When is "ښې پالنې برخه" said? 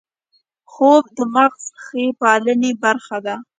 1.83-3.17